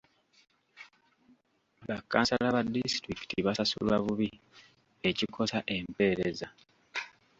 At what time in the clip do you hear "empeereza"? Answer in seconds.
5.75-6.47